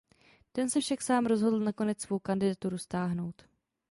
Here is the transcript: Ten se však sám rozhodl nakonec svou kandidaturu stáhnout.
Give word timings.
Ten 0.51 0.69
se 0.69 0.81
však 0.81 1.01
sám 1.01 1.25
rozhodl 1.25 1.59
nakonec 1.59 2.01
svou 2.01 2.19
kandidaturu 2.19 2.77
stáhnout. 2.77 3.45